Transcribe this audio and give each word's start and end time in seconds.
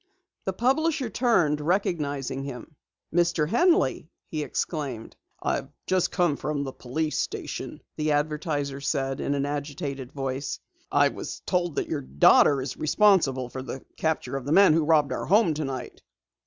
The 0.45 0.53
publisher 0.53 1.11
turned, 1.11 1.61
recognizing 1.61 2.41
him. 2.43 2.75
"Mr. 3.13 3.47
Henley!" 3.47 4.09
he 4.25 4.41
exclaimed. 4.41 5.15
"I 5.43 5.57
have 5.57 5.69
just 5.85 6.09
come 6.11 6.37
from 6.37 6.63
the 6.63 6.73
police 6.73 7.19
station," 7.19 7.83
the 7.97 8.13
advertiser 8.13 8.81
said 8.81 9.19
in 9.21 9.35
an 9.35 9.45
agitated 9.45 10.11
voice. 10.11 10.59
"I 10.91 11.09
was 11.09 11.41
told 11.45 11.75
that 11.75 11.87
your 11.87 12.01
daughter 12.01 12.63
is 12.63 12.77
responsible 12.77 13.49
for 13.49 13.61
the 13.61 13.85
capture 13.95 14.35
of 14.35 14.45
the 14.47 14.51
men 14.51 14.73
who 14.73 14.85
robbed 14.85 15.13
our 15.13 15.25
home 15.25 15.53
tonight." 15.53 16.01